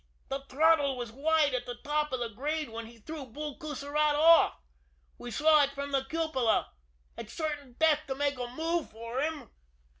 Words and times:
The 0.29 0.39
throttle 0.49 0.97
was 0.97 1.11
wide 1.11 1.53
at 1.53 1.67
the 1.67 1.75
top 1.75 2.11
of 2.11 2.19
the 2.19 2.29
grade 2.29 2.69
when 2.69 2.87
he 2.87 2.97
threw 2.97 3.23
Bull 3.23 3.59
Coussirat 3.59 4.15
off. 4.15 4.55
We 5.19 5.29
saw 5.29 5.61
it 5.61 5.73
from 5.75 5.91
the 5.91 6.05
cupola. 6.05 6.71
It's 7.19 7.33
certain 7.33 7.73
death 7.73 8.07
to 8.07 8.15
make 8.15 8.39
a 8.39 8.47
move 8.47 8.89
for 8.89 9.21
him!" 9.21 9.51